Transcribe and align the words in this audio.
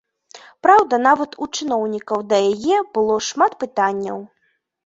Праўда, 0.65 0.99
нават 1.07 1.37
у 1.45 1.49
чыноўнікаў 1.59 2.25
да 2.31 2.41
яе 2.53 2.81
было 2.97 3.21
шмат 3.29 3.51
пытанняў. 3.67 4.19